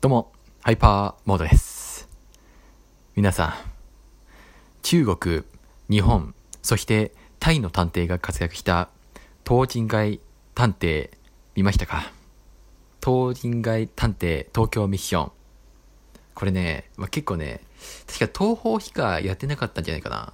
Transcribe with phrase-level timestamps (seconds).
[0.00, 0.30] どうも、
[0.62, 2.08] ハイパーモードです。
[3.16, 3.54] 皆さん、
[4.82, 5.42] 中国、
[5.90, 8.90] 日本、そしてタイの探偵が活躍した
[9.44, 10.20] 東人街
[10.54, 11.10] 探偵
[11.56, 12.12] 見ましたか？
[13.04, 15.32] 東人街探偵東京ミッション。
[16.32, 17.60] これね、まあ、結構ね、
[18.06, 20.32] 確か東宝しかやってなかったんじゃないかな。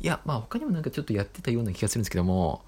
[0.00, 2.64] いや、まあ他にもなんかちょっとやってたような気がするんですけども、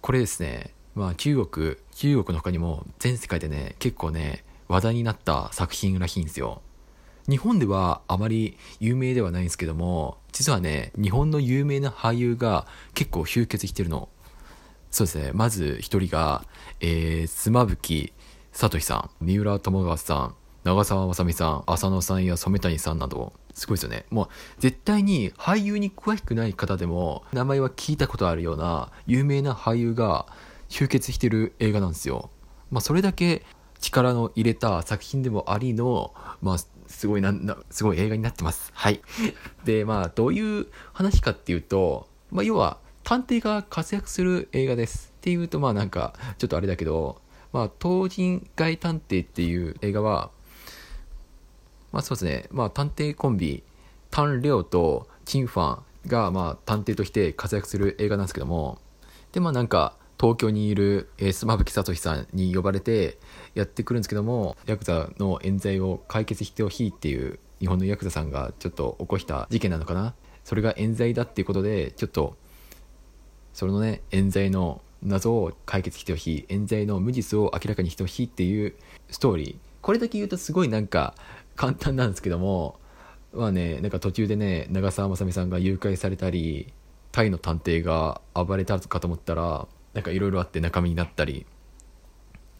[0.00, 4.42] これですね、まあ中国、中国の他にも全世界でね、結構ね、
[4.74, 6.60] 話題になった作品らしいんですよ。
[7.28, 14.08] 日本ではあまり有名ではないんですけども、実はね、日本の有名な俳優が結構集結してるの。
[14.90, 16.44] そうですね、まず一人が、
[16.80, 18.12] えー、妻夫木
[18.50, 20.34] 聡さん、三浦友和さん、
[20.64, 24.06] 長澤まさみさん、浅野さんや染谷さんなど、すごいですよね。
[24.10, 30.26] もう絶対に俳優に詳しくない方でも名前は聞いたことあるような有名な俳優が
[30.68, 32.30] 集結してる映画なんですよ。
[32.72, 33.44] まあそれだけ
[33.84, 36.56] 力の入れた作品でもありの、まあ
[36.86, 38.70] すごいな、なすごい映画になってます。
[38.74, 39.00] はい。
[39.64, 45.12] で、まあどういう話かっていうと、まあ要は探偵が活躍する映画です。
[45.18, 47.20] っていうとまあなんかちょっとあれだけど、
[47.52, 50.30] まあ東人街探偵っていう映画は、
[51.92, 53.62] まあそうですね、まあ探偵コンビ、
[54.10, 58.78] タン・レオとチン・ファンがまあ探偵として活躍する映画なんですけども、
[59.32, 63.18] でまあなんか東京にいる、えー、妻夫木聡さんに呼ばれて
[63.54, 70.14] やってくるんですけども、ヤクザの冤罪を解決してほしいっていう日本のヤクザさんがちょっと起こした事件なのかな。
[70.44, 72.36] それが冤罪だっていうことで、ちょっと、
[73.52, 78.74] それのね、冤罪の謎を解決してほしい、冤罪の無実を明らかにしてほしいっていう
[79.10, 79.56] ストーリー。
[79.80, 81.14] これだけ言うとすごいなんか
[81.56, 82.78] 簡単なんですけども、
[83.32, 86.72] まあね、なんか途中でね、長澤まさみさんが誘拐されたり、
[87.12, 91.46] タイの探偵が暴れたかと思ったら、なんかいろいろあって中身になったり、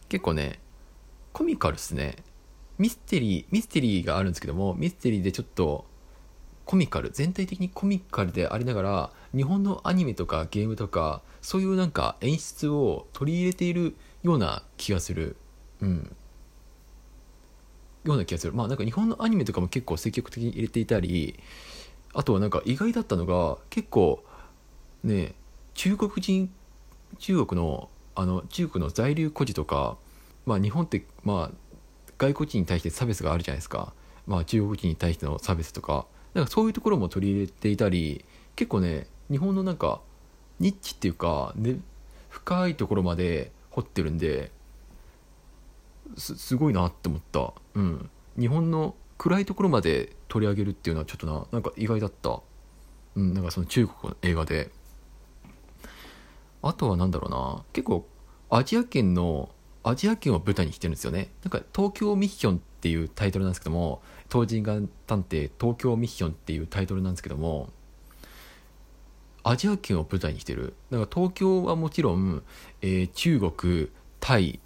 [0.09, 0.59] 結構ね、
[1.33, 2.15] コミカルっすね。
[2.77, 5.85] ミステリー、ミステリーがあるんですけども、ミステリーでちょっと
[6.65, 15.35] コミカル、全体的にコミカルでありながら、日本のアニメとかゲームとか、そういうなんか演出を取り入れているような気がする。
[15.81, 16.15] うん。
[18.03, 18.53] ような気がする。
[18.53, 21.39] まあなんか日本のアニメとかも結構積極的に入れていたり、
[22.13, 24.23] あとはなんか意外だったのが、結構
[25.03, 25.35] ね、
[25.75, 26.49] 中国人、
[27.19, 29.97] 中国の、あの、中国の在留孤児とか、
[30.45, 31.75] まあ日本って、まあ
[32.17, 33.93] 外国人に対して差別があるじゃないですか。
[34.27, 38.25] まあ中国人に対しての差別とか、なんかそういうところも取り入れていたり、
[38.55, 40.01] 結構ね、日本のなんか、
[40.59, 41.79] ニッチっていうか、ね、
[42.29, 44.51] 深いところまで掘ってるんで、
[46.17, 47.53] すごいなって思った。
[47.73, 48.09] うん。
[48.39, 52.41] 日本の暗いところまで取り上げるっていうのはちょっとな、なんか意外だった。
[53.15, 54.71] うん、なんかその中国の映画で。
[56.65, 58.07] あとはなんだろうな、結構
[58.49, 59.49] アジア圏の、
[59.83, 61.29] アジア圏を舞台にしてるんですよね。
[61.43, 67.69] なんか東京ミッションっていうタイトルなんですけども、東人眼探偵東京ミッションっていうタイトルなんですけども、
[69.43, 70.73] アジア圏を舞台にしてる。
[70.89, 72.41] だから東京はもちろん、
[72.81, 73.89] えー中国、
[74.19, 74.59] タイ、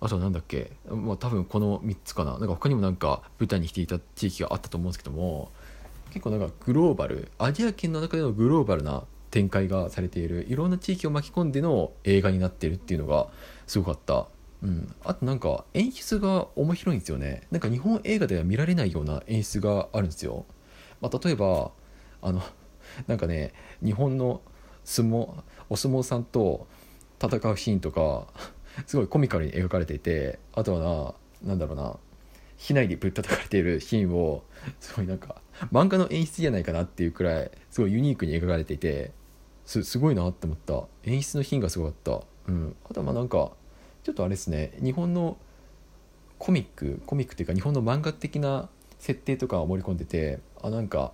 [0.00, 2.30] あとはなんだっけ、まあ多分この3つかな。
[2.30, 5.50] なんか他にもなんか舞台にしていた地域があったと思うんですけども、
[6.12, 13.28] 結構なんかグローバル、アジア圏の中でのグローバルな展開がされている、いろんな地域を巻き込んでの映画になっているっていうのが
[13.66, 14.26] すごかった。
[14.62, 14.94] うん。
[15.04, 17.46] あとなんか演出が面白いんですよね。
[17.50, 20.44] なんか日本映画では見られないような演出があるんですよ。
[21.00, 21.70] まあ例えば、
[22.22, 22.42] あの、
[23.06, 23.52] なんかね、
[23.84, 24.42] 日本の
[24.84, 26.66] 相撲、お相撲さんと
[27.22, 28.26] 戦うシーンとか、
[28.86, 31.96] すごいコミカルに描かれていて、あとはな、なんだろうな、
[32.58, 34.42] 機内でぶったたかれているシーンを、
[34.80, 35.40] すごいなんか、
[35.72, 39.12] 漫画の演出じゃないかなっていうくらい、すごいユニークに描かれていて、
[39.70, 40.82] すすごいなって思った。
[41.04, 42.26] 演出の品がすごかった。
[42.48, 42.74] うん。
[42.90, 43.52] あとはまあなんか、
[44.02, 45.36] ちょっとあれですね、日本の
[46.40, 51.12] コミック、コミックっていうか日本の漫画的な設定とかを盛り込んでて、あ、なんか、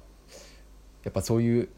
[1.04, 1.68] やっぱそういう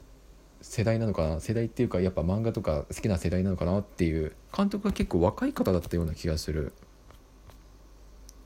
[0.60, 6.72] 世代なのかな世代っていうかやっぱ漫画とか好きな世代なのかなっていう監督が結構若い方だったような気がする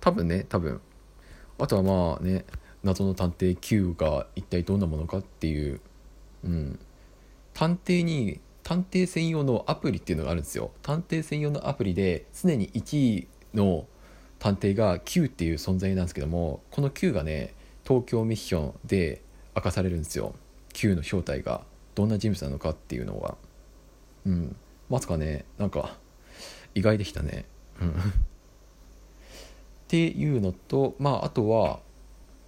[0.00, 0.80] 多分ね多分
[1.58, 2.44] あとはまあね
[2.82, 5.80] 謎の探偵 Q が一体どんなものかっていう
[6.44, 6.78] うん
[7.54, 10.70] 探偵に探偵専用のアプリっていうのがあるんですよ。
[10.82, 13.86] 探偵専用のアプリで常に1位の
[14.38, 17.54] 探偵が Q っていう存在なんですけどもこの Q がね
[17.86, 19.22] 東京ミッションで
[19.54, 20.34] 明かされるんですよ。
[20.72, 21.62] Q の正体が。
[21.94, 23.36] どんな人物なのかっていうのは
[24.24, 24.56] うん。
[24.88, 25.96] まさかねなんか
[26.74, 27.44] 意外でしたね。
[27.80, 27.90] うん。
[27.90, 27.92] っ
[29.88, 31.80] ていうのとまああとは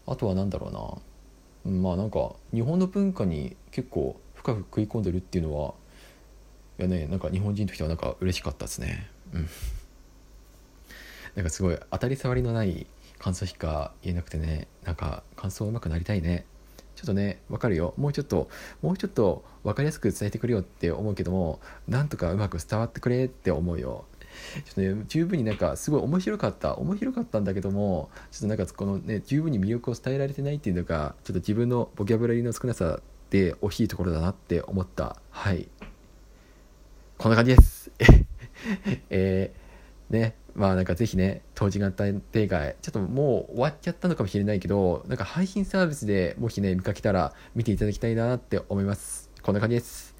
[0.07, 1.03] あとは何だろ
[1.65, 1.81] うな。
[1.81, 5.73] まあなんか日本の文化に結構深く食い込んでるっていうのは
[6.79, 9.09] いやねなんか日本人としてはなんか嬉しかったですね。
[9.33, 9.49] うん。
[11.35, 12.87] なんかすごい当たり障りのない
[13.19, 16.45] 感想しか言えなくてねなんか感想うまくなりたいね。
[16.95, 17.95] ちょっとねわかるよ。
[17.97, 18.51] もうちょっと
[18.83, 24.05] もうちょっと分かりやすく伝えてくれよって思うけどもなんとかうまく伝わってくれって思うよ。
[24.65, 26.77] ちょっとね十分になんかすごい面白かった。
[26.77, 33.01] 面白かったんだけどもちょっとなんかこのね十分に魅力を伝えられてないっていうのがちょっと自分のボキャブラリーの少なさ
[33.31, 35.69] で大きいところだなって思ったはい
[37.19, 37.91] こんな感じです
[39.11, 49.31] えー、ねまあなんかぜひね、当時型定外、ちょっともう終わっちゃったのかもしれないけど、なんか配信サービスでもしね、見かけたら見ていただきたいなって思います。
[49.43, 50.15] こんな感じです。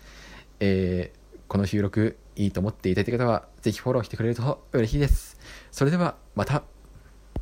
[0.59, 5.39] えー、この収録いいと思っていただいた方は、ぜひフォローしてくれると嬉しいです。
[5.71, 6.74] それではまた。